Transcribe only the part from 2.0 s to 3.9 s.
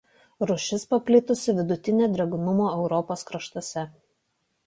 drėgnumo Europos kraštuose.